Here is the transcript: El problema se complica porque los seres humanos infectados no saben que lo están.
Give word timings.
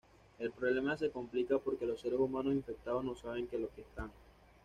El 0.39 0.49
problema 0.49 0.97
se 0.97 1.11
complica 1.11 1.59
porque 1.59 1.85
los 1.85 2.01
seres 2.01 2.17
humanos 2.19 2.55
infectados 2.55 3.05
no 3.05 3.15
saben 3.15 3.45
que 3.45 3.59
lo 3.59 3.69
están. 3.77 4.09